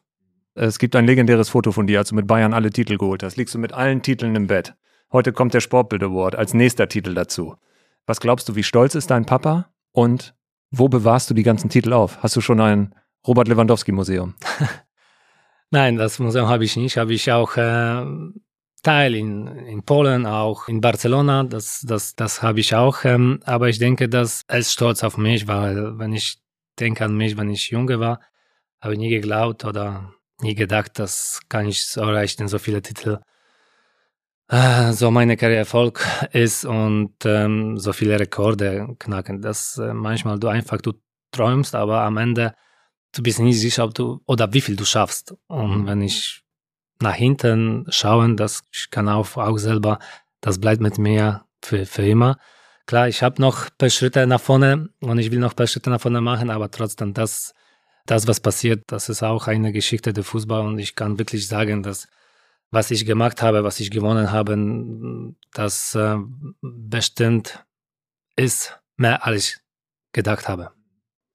Es 0.56 0.80
gibt 0.80 0.96
ein 0.96 1.06
legendäres 1.06 1.50
Foto 1.50 1.72
von 1.72 1.86
dir, 1.86 2.00
als 2.00 2.10
du 2.10 2.16
mit 2.16 2.26
Bayern 2.26 2.54
alle 2.54 2.72
Titel 2.72 2.98
geholt 2.98 3.22
hast. 3.22 3.38
Liegst 3.38 3.54
du 3.54 3.60
mit 3.60 3.72
allen 3.72 4.02
Titeln 4.02 4.36
im 4.36 4.48
Bett. 4.48 4.74
Heute 5.12 5.34
kommt 5.34 5.56
der 5.56 5.62
Sportbild 5.62 6.04
Award 6.04 6.36
als 6.36 6.54
nächster 6.54 6.88
Titel 6.88 7.16
dazu. 7.16 7.56
Was 8.06 8.20
glaubst 8.20 8.48
du, 8.48 8.56
wie 8.56 8.64
stolz 8.64 8.94
ist 8.94 9.10
dein 9.10 9.26
Papa 9.26 9.74
und 9.92 10.36
wo 10.70 10.88
bewahrst 10.88 11.30
du 11.30 11.34
die 11.34 11.44
ganzen 11.44 11.70
Titel 11.70 11.94
auf? 11.94 12.22
Hast 12.22 12.36
du 12.36 12.42
schon 12.42 12.60
ein 12.60 12.94
Robert 13.28 13.48
Lewandowski 13.48 13.92
Museum? 13.92 14.36
Nein, 15.72 15.96
das 15.96 16.20
Museum 16.20 16.48
habe 16.48 16.64
ich 16.64 16.76
nicht. 16.78 16.98
Habe 16.98 17.14
ich 17.14 17.32
auch 17.32 17.58
äh, 17.58 18.06
Teil 18.84 19.16
in, 19.16 19.48
in 19.48 19.84
Polen, 19.84 20.28
auch 20.28 20.68
in 20.68 20.80
Barcelona, 20.80 21.44
das, 21.44 21.82
das, 21.82 22.16
das 22.16 22.44
habe 22.44 22.60
ich 22.60 22.76
auch. 22.76 23.04
Ähm, 23.04 23.40
aber 23.46 23.70
ich 23.70 23.80
denke, 23.80 24.10
dass 24.10 24.44
es 24.48 24.72
stolz 24.72 25.04
auf 25.04 25.18
mich, 25.18 25.48
weil 25.48 25.98
wenn 25.98 26.14
ich 26.14 26.40
denke 26.80 27.04
an 27.04 27.16
mich, 27.16 27.36
wenn 27.36 27.50
ich 27.50 27.72
junge 27.72 28.00
war, 28.00 28.20
habe 28.80 28.94
ich 28.94 29.00
nie 29.00 29.10
geglaubt 29.10 29.66
oder 29.66 30.14
nie 30.40 30.56
gedacht, 30.56 31.00
das 31.00 31.42
kann 31.50 31.68
ich 31.68 31.84
so 31.84 32.02
erreichen, 32.02 32.48
so 32.48 32.60
viele 32.60 32.82
Titel. 32.82 33.20
Äh, 34.50 34.94
so 34.94 35.12
meine 35.12 35.38
Karriere 35.38 35.60
Erfolg 35.60 36.04
ist 36.34 36.66
und 36.66 37.14
ähm, 37.24 37.78
so 37.78 37.94
viele 37.94 38.20
Rekorde 38.20 38.96
knacken, 38.98 39.42
dass 39.42 39.78
äh, 39.78 39.94
manchmal 39.94 40.40
du 40.40 40.48
einfach 40.48 40.82
du 40.82 40.94
träumst, 41.32 41.76
aber 41.76 42.02
am 42.02 42.18
Ende 42.18 42.56
du 43.14 43.22
bist 43.22 43.40
nicht 43.40 43.60
sicher, 43.60 43.84
ob 43.84 43.94
du 43.94 44.22
oder 44.26 44.52
wie 44.52 44.62
viel 44.62 44.76
du 44.76 44.86
schaffst. 44.86 45.36
Und 45.48 45.84
mhm. 45.84 45.88
wenn 45.88 46.02
ich 46.02 46.42
nach 47.00 47.14
hinten 47.14 47.86
schauen, 47.90 48.38
das 48.38 48.64
ich 48.74 48.90
kann 48.90 49.08
auch, 49.08 49.38
auch 49.38 49.58
selber, 49.58 50.00
das 50.42 50.60
bleibt 50.60 50.82
mit 50.82 50.98
mir 50.98 51.46
für, 51.64 51.86
für 51.86 52.08
immer. 52.08 52.38
Klar, 52.88 53.08
ich 53.08 53.22
habe 53.22 53.40
noch 53.40 53.66
ein 53.66 53.78
paar 53.78 53.92
Schritte 53.92 54.26
nach 54.26 54.42
vorne 54.42 54.90
und 55.00 55.20
ich 55.20 55.30
will 55.30 55.40
noch 55.40 55.52
ein 55.52 55.56
paar 55.56 55.68
Schritte 55.68 55.92
nach 55.92 56.02
vorne 56.02 56.22
machen, 56.22 56.50
aber 56.50 56.72
trotzdem, 56.72 57.14
das, 57.14 57.54
das, 58.08 58.28
was 58.28 58.40
passiert, 58.40 58.86
das 58.88 59.10
ist 59.10 59.22
auch 59.22 59.46
eine 59.46 59.72
Geschichte 59.72 60.12
der 60.12 60.24
Fußball 60.24 60.66
und 60.66 60.80
ich 60.80 60.96
kann 60.96 61.20
wirklich 61.20 61.48
sagen, 61.48 61.84
dass 61.84 62.08
was 62.72 62.92
ich 62.92 63.06
gemacht 63.06 63.42
habe, 63.42 63.64
was 63.64 63.80
ich 63.80 63.92
gewonnen 63.92 64.32
habe, 64.32 65.34
das 65.54 65.96
äh, 65.96 66.18
bestimmt 66.62 67.66
ist 68.36 68.80
mehr, 68.98 69.26
als 69.26 69.38
ich 69.38 69.58
gedacht 70.14 70.48
habe. 70.48 70.72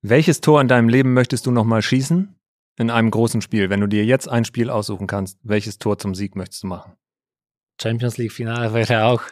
Welches 0.02 0.40
Tor 0.40 0.60
in 0.60 0.68
deinem 0.68 0.88
Leben 0.88 1.14
möchtest 1.14 1.46
du 1.46 1.50
nochmal 1.50 1.82
schießen? 1.82 2.34
In 2.76 2.90
einem 2.90 3.10
großen 3.10 3.40
Spiel. 3.40 3.70
Wenn 3.70 3.80
du 3.80 3.86
dir 3.86 4.04
jetzt 4.04 4.28
ein 4.28 4.44
Spiel 4.44 4.68
aussuchen 4.68 5.06
kannst, 5.06 5.38
welches 5.42 5.78
Tor 5.78 5.96
zum 5.98 6.14
Sieg 6.14 6.34
möchtest 6.34 6.64
du 6.64 6.66
machen? 6.66 6.96
Champions 7.80 8.18
League 8.18 8.32
Finale 8.32 8.74
wäre 8.74 9.04
auch 9.04 9.22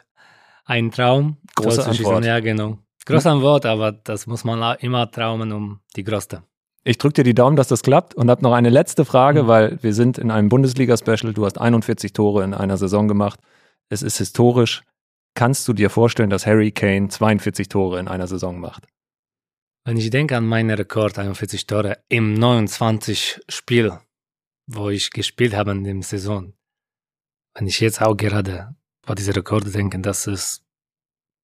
ein 0.64 0.90
Traum. 0.90 1.38
Große 1.56 1.84
Antwort. 1.84 2.24
Ja, 2.24 2.40
genau. 2.40 2.78
Große 3.04 3.28
Antwort, 3.28 3.66
aber 3.66 3.92
das 3.92 4.26
muss 4.26 4.44
man 4.44 4.78
immer 4.78 5.10
traumen 5.10 5.52
um 5.52 5.80
die 5.96 6.04
größte. 6.04 6.44
Ich 6.84 6.98
drücke 6.98 7.14
dir 7.14 7.24
die 7.24 7.34
Daumen, 7.34 7.56
dass 7.56 7.68
das 7.68 7.82
klappt 7.82 8.14
und 8.14 8.28
habe 8.28 8.42
noch 8.42 8.52
eine 8.52 8.70
letzte 8.70 9.04
Frage, 9.04 9.44
mhm. 9.44 9.46
weil 9.46 9.82
wir 9.82 9.94
sind 9.94 10.18
in 10.18 10.30
einem 10.30 10.48
Bundesliga-Special. 10.48 11.32
Du 11.32 11.44
hast 11.44 11.58
41 11.58 12.12
Tore 12.12 12.42
in 12.42 12.54
einer 12.54 12.76
Saison 12.76 13.06
gemacht. 13.06 13.38
Es 13.88 14.02
ist 14.02 14.18
historisch. 14.18 14.82
Kannst 15.34 15.66
du 15.68 15.72
dir 15.72 15.90
vorstellen, 15.90 16.30
dass 16.30 16.46
Harry 16.46 16.72
Kane 16.72 17.08
42 17.08 17.68
Tore 17.68 18.00
in 18.00 18.08
einer 18.08 18.26
Saison 18.26 18.58
macht? 18.58 18.86
Wenn 19.84 19.96
ich 19.96 20.10
denke 20.10 20.36
an 20.36 20.46
meinen 20.46 20.70
Rekord, 20.70 21.18
41 21.18 21.66
Tore 21.66 22.02
im 22.08 22.34
29 22.34 23.40
Spiel, 23.48 23.98
wo 24.66 24.90
ich 24.90 25.10
gespielt 25.10 25.54
habe 25.54 25.72
in 25.72 25.84
der 25.84 26.02
Saison, 26.02 26.52
wenn 27.54 27.66
ich 27.66 27.80
jetzt 27.80 28.02
auch 28.02 28.16
gerade 28.16 28.74
vor 29.04 29.14
diese 29.14 29.34
Rekorde 29.34 29.70
denke, 29.70 29.98
das 30.00 30.26
ist 30.26 30.64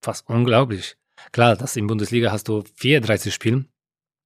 fast 0.05 0.29
unglaublich. 0.29 0.97
Klar, 1.33 1.57
dass 1.57 1.77
in 1.77 1.87
Bundesliga 1.87 2.31
hast 2.31 2.49
du 2.49 2.63
34 2.77 3.35
Spiele 3.35 3.65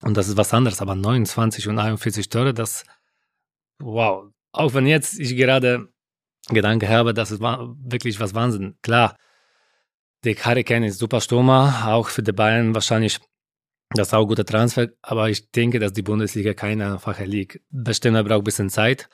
und 0.02 0.16
das 0.16 0.28
ist 0.28 0.36
was 0.36 0.52
anderes, 0.52 0.80
aber 0.80 0.94
29 0.94 1.68
und 1.68 1.78
41 1.78 2.28
Tore, 2.28 2.54
das, 2.54 2.84
wow. 3.78 4.30
Auch 4.52 4.74
wenn 4.74 4.86
jetzt 4.86 5.18
ich 5.18 5.36
gerade 5.36 5.88
Gedanke 6.48 6.88
habe, 6.88 7.14
das 7.14 7.30
ist 7.30 7.40
wirklich 7.40 8.20
was 8.20 8.34
Wahnsinn. 8.34 8.76
Klar, 8.82 9.16
der 10.24 10.34
Hurricane 10.34 10.84
ist 10.84 10.98
super 10.98 11.20
Stürmer, 11.20 11.84
auch 11.86 12.08
für 12.08 12.22
die 12.22 12.32
Bayern 12.32 12.74
wahrscheinlich 12.74 13.20
das 13.94 14.08
ist 14.08 14.14
auch 14.14 14.22
ein 14.22 14.28
guter 14.28 14.44
Transfer, 14.44 14.88
aber 15.02 15.28
ich 15.28 15.50
denke, 15.50 15.78
dass 15.78 15.92
die 15.92 16.02
Bundesliga 16.02 16.54
keine 16.54 16.92
einfache 16.92 17.24
Liga. 17.24 17.58
Bestimmt 17.70 18.16
braucht 18.26 18.40
ein 18.40 18.44
bisschen 18.44 18.70
Zeit. 18.70 19.08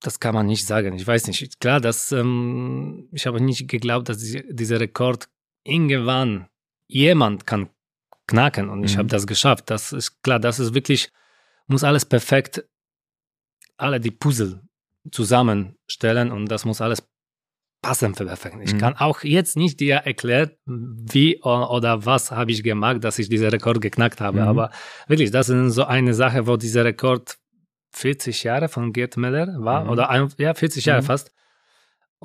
Das 0.00 0.20
kann 0.20 0.34
man 0.34 0.46
nicht 0.46 0.66
sagen. 0.66 0.94
Ich 0.94 1.06
weiß 1.06 1.26
nicht. 1.26 1.58
Klar, 1.60 1.80
dass, 1.80 2.12
ähm, 2.12 3.08
ich 3.12 3.26
habe 3.26 3.40
nicht 3.40 3.68
geglaubt, 3.68 4.08
dass 4.08 4.18
die, 4.18 4.44
dieser 4.54 4.78
Rekord 4.78 5.28
irgendwann 5.64 6.46
jemand 6.86 7.46
kann 7.46 7.70
knacken 8.26 8.68
und 8.68 8.80
mhm. 8.80 8.84
ich 8.84 8.96
habe 8.96 9.08
das 9.08 9.26
geschafft. 9.26 9.70
Das 9.70 9.92
ist 9.92 10.22
klar, 10.22 10.40
das 10.40 10.58
ist 10.58 10.74
wirklich, 10.74 11.10
muss 11.66 11.84
alles 11.84 12.04
perfekt, 12.04 12.64
alle 13.76 14.00
die 14.00 14.10
Puzzle 14.10 14.60
zusammenstellen 15.10 16.32
und 16.32 16.46
das 16.46 16.64
muss 16.64 16.80
alles 16.80 17.08
passen 17.82 18.14
für 18.14 18.26
perfekt. 18.26 18.56
Ich 18.62 18.74
mhm. 18.74 18.78
kann 18.78 18.96
auch 18.96 19.22
jetzt 19.22 19.56
nicht 19.56 19.78
dir 19.78 19.96
erklären, 19.96 20.50
wie 20.64 21.40
oder 21.42 22.04
was 22.04 22.32
habe 22.32 22.50
ich 22.50 22.62
gemacht, 22.62 23.04
dass 23.04 23.18
ich 23.18 23.28
diesen 23.28 23.48
Rekord 23.48 23.80
geknackt 23.80 24.20
habe. 24.20 24.40
Mhm. 24.40 24.48
Aber 24.48 24.70
wirklich, 25.06 25.30
das 25.30 25.48
ist 25.48 25.74
so 25.74 25.84
eine 25.84 26.14
Sache, 26.14 26.46
wo 26.46 26.56
dieser 26.56 26.84
Rekord 26.84 27.38
40 27.92 28.42
Jahre 28.42 28.68
von 28.68 28.92
Gerd 28.92 29.16
Müller 29.16 29.54
war, 29.58 29.84
mhm. 29.84 29.90
oder 29.90 30.10
ein, 30.10 30.28
ja, 30.38 30.54
40 30.54 30.84
Jahre 30.84 31.02
mhm. 31.02 31.06
fast. 31.06 31.32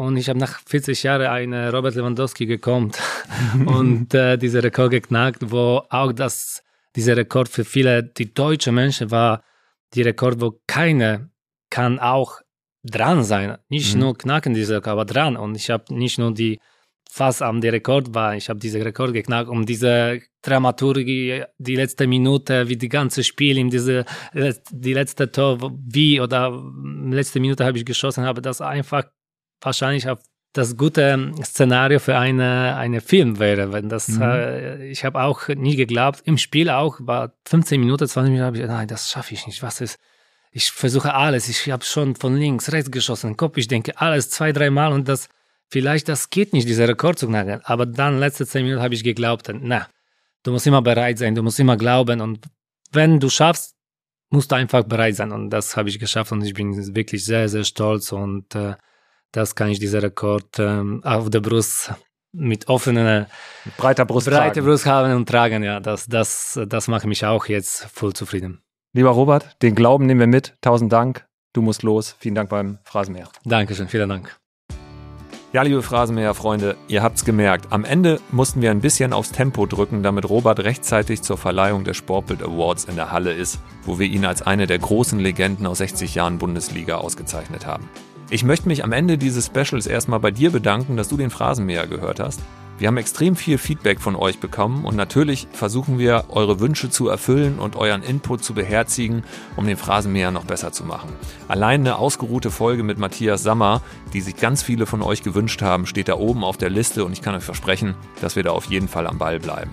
Und 0.02 0.18
ich 0.18 0.30
habe 0.30 0.40
nach 0.40 0.60
40 0.66 1.04
Jahren 1.04 1.28
einen 1.28 1.70
Robert 1.70 1.94
Lewandowski 1.94 2.48
gekommen 2.48 2.92
und 3.68 4.12
äh, 4.16 4.36
dieser 4.36 4.64
Rekord 4.64 4.90
geknackt, 4.90 5.52
wo 5.52 5.84
auch 5.92 6.12
das, 6.12 6.64
dieser 6.96 7.16
Rekord 7.16 7.48
für 7.48 7.64
viele, 7.64 8.02
die 8.04 8.34
deutschen 8.34 8.74
Menschen 8.74 9.12
war, 9.12 9.44
die 9.94 10.02
Rekord, 10.02 10.42
wo 10.42 10.60
keine 10.66 11.30
kann 11.70 12.00
auch 12.00 12.42
dran 12.84 13.24
sein. 13.24 13.60
Nicht 13.70 13.94
mhm. 13.94 14.02
nur 14.02 14.18
knacken 14.18 14.56
diese 14.56 14.78
Rekord, 14.78 14.94
aber 14.94 15.06
dran. 15.06 15.38
Und 15.38 15.56
ich 15.56 15.70
habe 15.70 15.94
nicht 15.94 16.18
nur 16.18 16.34
die 16.34 16.60
fast 17.08 17.44
am 17.44 17.62
der 17.62 17.74
Rekord 17.74 18.16
war, 18.16 18.36
ich 18.36 18.50
habe 18.50 18.60
diesen 18.60 18.82
Rekord 18.82 19.14
geknackt, 19.14 19.50
um 19.50 19.68
diese 19.68 20.20
Dramaturgie, 20.42 21.44
die 21.60 21.76
letzte 21.76 22.08
Minute, 22.08 22.70
wie 22.70 22.78
die 22.78 22.90
ganze 22.90 23.24
Spiel, 23.24 23.60
in 23.60 23.70
diese, 23.70 24.06
die 24.34 24.94
letzte 24.94 25.32
Tor, 25.32 25.60
wie 25.78 26.20
oder 26.20 26.60
letzte 27.12 27.40
Minute 27.40 27.66
habe 27.66 27.78
ich 27.78 27.86
geschossen, 27.86 28.24
habe 28.24 28.42
das 28.42 28.62
einfach 28.62 29.04
wahrscheinlich 29.62 30.10
auf 30.10 30.20
das 30.54 30.76
gute 30.76 31.32
Szenario 31.44 32.00
für 32.00 32.18
eine, 32.18 32.76
eine 32.76 33.00
Film 33.00 33.40
wäre, 33.40 33.72
wenn 33.72 33.88
das, 33.88 34.10
mhm. 34.10 34.22
äh, 34.22 34.88
ich 34.88 35.06
habe 35.06 35.22
auch 35.22 35.48
nie 35.48 35.78
geglaubt, 35.78 36.22
im 36.26 36.38
Spiel 36.38 36.70
auch, 36.70 36.98
war 37.00 37.34
15 37.48 37.80
Minuten, 37.80 38.08
20 38.08 38.32
Minuten, 38.32 38.46
habe 38.46 38.58
ich, 38.58 38.66
nein, 38.66 38.88
das 38.88 39.10
schaffe 39.10 39.34
ich 39.34 39.48
nicht, 39.48 39.64
was 39.64 39.80
ist, 39.80 39.98
ich 40.52 40.70
versuche 40.70 41.14
alles. 41.14 41.48
Ich 41.48 41.72
habe 41.72 41.84
schon 41.86 42.16
von 42.16 42.36
links, 42.36 42.72
rechts 42.72 42.92
geschossen, 42.92 43.38
Kopf. 43.38 43.58
Ich 43.58 43.70
denke 43.70 44.00
alles 44.00 44.30
zwei, 44.30 44.52
dreimal 44.52 44.92
und 44.92 45.08
das, 45.08 45.30
vielleicht 45.70 46.10
das 46.10 46.30
geht 46.30 46.52
nicht, 46.52 46.68
dieser 46.68 46.88
Rekord 46.88 47.18
zu 47.18 47.28
knacken. 47.28 47.62
Aber 47.64 47.86
dann, 47.86 48.20
letzte 48.20 48.46
zehn 48.46 48.66
Minuten, 48.66 48.84
habe 48.84 48.94
ich 48.94 49.04
geglaubt, 49.04 49.50
na, 49.62 49.88
du 50.44 50.52
musst 50.52 50.68
immer 50.68 50.82
bereit 50.82 51.18
sein, 51.18 51.36
du 51.36 51.44
musst 51.44 51.60
immer 51.60 51.78
glauben 51.78 52.20
und 52.20 52.46
wenn 52.92 53.22
du 53.22 53.30
schaffst, 53.30 53.76
musst 54.30 54.52
du 54.52 54.56
einfach 54.56 54.84
bereit 54.84 55.16
sein. 55.16 55.32
Und 55.32 55.50
das 55.50 55.78
habe 55.78 55.88
ich 55.88 56.00
geschafft 56.00 56.34
und 56.34 56.44
ich 56.44 56.54
bin 56.54 56.96
wirklich 56.96 57.24
sehr, 57.24 57.48
sehr 57.48 57.64
stolz 57.64 58.12
und 58.12 58.54
äh, 58.54 58.76
das 59.32 59.56
kann 59.56 59.70
ich 59.70 59.80
dieser 59.80 60.04
Rekord 60.04 60.60
ähm, 60.60 61.02
auf 61.04 61.30
der 61.30 61.40
Brust 61.40 61.94
mit 62.34 62.70
offener, 62.70 63.28
breiter 63.78 64.06
Brust, 64.06 64.30
breite 64.30 64.62
Brust 64.62 64.86
haben 64.86 65.14
und 65.16 65.28
tragen. 65.28 65.64
Ja, 65.64 65.80
das, 65.80 66.08
das, 66.08 66.60
das 66.68 66.88
macht 66.88 67.06
mich 67.06 67.26
auch 67.26 67.46
jetzt 67.46 67.86
voll 67.94 68.14
zufrieden. 68.14 68.62
Lieber 68.94 69.10
Robert, 69.10 69.62
den 69.62 69.76
Glauben 69.76 70.06
nehmen 70.06 70.20
wir 70.20 70.28
mit. 70.28 70.56
Tausend 70.62 70.92
Dank. 70.92 71.26
Du 71.54 71.62
musst 71.62 71.84
los. 71.84 72.16
Vielen 72.20 72.36
Dank 72.36 72.50
beim 72.50 72.80
Phrasenmäher. 72.84 73.28
Dankeschön, 73.44 73.88
vielen 73.88 74.10
Dank. 74.10 74.38
Ja, 75.54 75.64
liebe 75.64 75.82
Phrasenmäher-Freunde, 75.82 76.78
ihr 76.88 77.04
habt's 77.04 77.26
gemerkt. 77.26 77.74
Am 77.74 77.84
Ende 77.84 78.22
mussten 78.32 78.62
wir 78.62 78.72
ein 78.72 78.80
bisschen 78.80 79.12
aufs 79.12 79.34
Tempo 79.34 79.66
drücken, 79.66 80.02
damit 80.02 80.30
Robert 80.30 80.62
rechtzeitig 80.62 81.24
zur 81.24 81.38
Verleihung 81.38 81.84
der 81.84 81.94
Sportbild 81.94 82.42
Awards 82.42 82.86
in 82.86 82.96
der 82.96 83.12
Halle 83.12 83.34
ist, 83.34 83.60
wo 83.84 84.00
wir 84.00 84.08
ihn 84.08 84.24
als 84.24 84.42
eine 84.42 84.66
der 84.66 84.80
großen 84.80 85.20
Legenden 85.20 85.68
aus 85.68 85.80
60 85.80 86.16
Jahren 86.16 86.38
Bundesliga 86.38 87.00
ausgezeichnet 87.00 87.66
haben. 87.66 87.90
Ich 88.34 88.46
möchte 88.46 88.70
mich 88.70 88.86
am 88.86 88.94
Ende 88.94 89.18
dieses 89.18 89.48
Specials 89.48 89.88
erstmal 89.88 90.22
bei 90.22 90.32
dir 90.32 90.52
bedanken, 90.52 90.96
dass 90.96 91.10
du 91.10 91.18
den 91.18 91.30
Phrasenmäher 91.30 91.86
gehört 91.86 92.22
hast. 92.22 92.40
Wir 92.78 92.88
haben 92.88 92.96
extrem 92.96 93.36
viel 93.36 93.58
Feedback 93.58 94.00
von 94.00 94.16
euch 94.16 94.40
bekommen 94.40 94.86
und 94.86 94.96
natürlich 94.96 95.50
versuchen 95.52 96.00
wir, 96.00 96.24
eure 96.30 96.62
Wünsche 96.62 96.90
zu 96.90 97.10
erfüllen 97.10 97.60
und 97.60 97.76
euren 97.76 98.04
Input 98.04 98.42
zu 98.42 98.54
beherzigen, 98.54 99.26
um 99.58 99.68
den 99.68 99.76
Phrasenmäher 99.76 100.32
noch 100.32 100.46
besser 100.46 100.72
zu 100.72 100.86
machen. 100.86 101.10
Allein 101.50 101.82
eine 101.82 101.98
ausgeruhte 101.98 102.52
Folge 102.52 102.84
mit 102.84 102.98
Matthias 103.00 103.44
Sammer, 103.44 103.82
die 104.14 104.22
sich 104.22 104.38
ganz 104.38 104.64
viele 104.64 104.86
von 104.86 105.02
euch 105.02 105.24
gewünscht 105.24 105.62
haben, 105.62 105.86
steht 105.86 106.08
da 106.08 106.16
oben 106.16 106.46
auf 106.46 106.56
der 106.56 106.70
Liste 106.70 107.04
und 107.04 107.12
ich 107.12 107.22
kann 107.22 107.36
euch 107.36 107.44
versprechen, 107.44 107.96
dass 108.22 108.38
wir 108.38 108.44
da 108.44 108.52
auf 108.52 108.68
jeden 108.68 108.88
Fall 108.88 109.08
am 109.08 109.18
Ball 109.18 109.42
bleiben. 109.42 109.72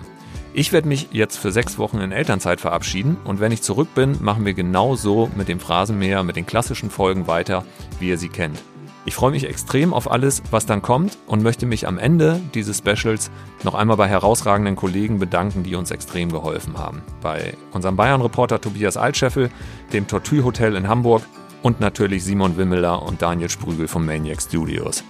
Ich 0.51 0.73
werde 0.73 0.87
mich 0.87 1.09
jetzt 1.11 1.37
für 1.37 1.51
sechs 1.51 1.77
Wochen 1.77 1.99
in 1.99 2.11
Elternzeit 2.11 2.59
verabschieden 2.59 3.17
und 3.23 3.39
wenn 3.39 3.51
ich 3.51 3.61
zurück 3.61 3.89
bin, 3.95 4.17
machen 4.19 4.45
wir 4.45 4.53
genau 4.53 4.95
so 4.95 5.29
mit 5.35 5.47
dem 5.47 5.59
Phrasenmäher, 5.59 6.23
mit 6.23 6.35
den 6.35 6.47
klassischen 6.47 6.89
Folgen 6.89 7.27
weiter, 7.27 7.63
wie 7.99 8.09
ihr 8.09 8.17
sie 8.17 8.29
kennt. 8.29 8.61
Ich 9.05 9.15
freue 9.15 9.31
mich 9.31 9.47
extrem 9.47 9.93
auf 9.93 10.11
alles, 10.11 10.43
was 10.51 10.65
dann 10.65 10.81
kommt 10.81 11.17
und 11.25 11.41
möchte 11.41 11.65
mich 11.65 11.87
am 11.87 11.97
Ende 11.97 12.39
dieses 12.53 12.77
Specials 12.77 13.31
noch 13.63 13.73
einmal 13.73 13.97
bei 13.97 14.07
herausragenden 14.07 14.75
Kollegen 14.75 15.19
bedanken, 15.19 15.63
die 15.63 15.75
uns 15.75 15.89
extrem 15.89 16.31
geholfen 16.31 16.77
haben. 16.77 17.01
Bei 17.21 17.53
unserem 17.71 17.95
Bayern-Reporter 17.95 18.61
Tobias 18.61 18.97
Altscheffel, 18.97 19.49
dem 19.93 20.07
Tortue 20.07 20.43
Hotel 20.43 20.75
in 20.75 20.87
Hamburg 20.87 21.23
und 21.63 21.79
natürlich 21.79 22.23
Simon 22.23 22.57
Wimmeler 22.57 23.01
und 23.01 23.21
Daniel 23.21 23.49
Sprügel 23.49 23.87
vom 23.87 24.05
Maniac 24.05 24.41
Studios. 24.41 25.03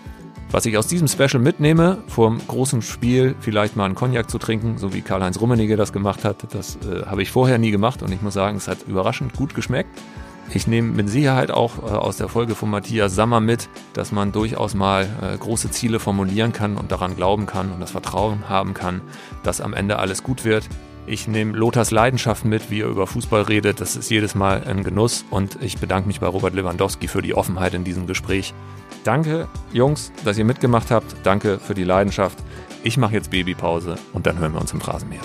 Was 0.52 0.66
ich 0.66 0.78
aus 0.78 0.88
diesem 0.88 1.08
Special 1.08 1.40
mitnehme, 1.40 2.00
vor 2.08 2.30
dem 2.30 2.40
großen 2.48 2.82
Spiel 2.82 3.36
vielleicht 3.40 3.76
mal 3.76 3.86
einen 3.86 3.94
Cognac 3.94 4.32
zu 4.32 4.40
trinken, 4.40 4.80
so 4.80 4.94
wie 4.94 5.02
Karl-Heinz 5.02 5.40
Rummenigge 5.40 5.78
das 5.78 5.94
gemacht 5.94 6.24
hat, 6.24 6.38
das 6.56 6.78
äh, 6.78 7.06
habe 7.06 7.22
ich 7.22 7.32
vorher 7.32 7.60
nie 7.60 7.70
gemacht 7.70 8.02
und 8.02 8.12
ich 8.12 8.24
muss 8.24 8.34
sagen, 8.34 8.58
es 8.58 8.68
hat 8.68 8.80
überraschend 8.88 9.34
gut 9.34 9.54
geschmeckt. 9.54 9.90
Ich 10.54 10.66
nehme 10.66 10.92
mit 10.92 11.10
Sicherheit 11.10 11.52
auch 11.52 11.78
äh, 11.78 11.96
aus 11.96 12.18
der 12.18 12.28
Folge 12.28 12.56
von 12.56 12.70
Matthias 12.70 13.14
Sammer 13.14 13.40
mit, 13.40 13.70
dass 13.94 14.12
man 14.12 14.32
durchaus 14.32 14.74
mal 14.74 15.08
äh, 15.22 15.38
große 15.38 15.70
Ziele 15.70 16.00
formulieren 16.00 16.54
kann 16.54 16.78
und 16.78 16.92
daran 16.92 17.16
glauben 17.16 17.46
kann 17.46 17.72
und 17.72 17.80
das 17.80 17.92
Vertrauen 17.92 18.50
haben 18.50 18.74
kann, 18.74 19.02
dass 19.44 19.62
am 19.62 19.74
Ende 19.74 20.00
alles 20.00 20.24
gut 20.24 20.46
wird. 20.46 20.68
Ich 21.06 21.28
nehme 21.28 21.58
Lothars 21.58 21.92
Leidenschaft 21.92 22.46
mit, 22.46 22.70
wie 22.70 22.82
er 22.82 22.88
über 22.88 23.08
Fußball 23.08 23.44
redet. 23.44 23.82
Das 23.82 23.96
ist 23.96 24.10
jedes 24.10 24.36
Mal 24.36 24.64
ein 24.64 24.84
Genuss 24.84 25.26
und 25.30 25.58
ich 25.62 25.78
bedanke 25.78 26.08
mich 26.08 26.20
bei 26.20 26.28
Robert 26.28 26.54
Lewandowski 26.54 27.08
für 27.08 27.22
die 27.22 27.36
Offenheit 27.36 27.74
in 27.74 27.84
diesem 27.84 28.06
Gespräch. 28.08 28.54
Danke, 29.04 29.48
Jungs, 29.72 30.12
dass 30.26 30.38
ihr 30.38 30.46
mitgemacht 30.46 30.92
habt. 30.92 31.16
Danke 31.24 31.60
für 31.60 31.74
die 31.74 31.84
Leidenschaft. 31.84 32.38
Ich 32.84 32.98
mache 32.98 33.14
jetzt 33.14 33.32
Babypause 33.32 33.96
und 34.14 34.26
dann 34.26 34.40
hören 34.40 34.54
wir 34.54 34.62
uns 34.62 34.72
im 34.72 34.82
Rasenmäher. 34.82 35.22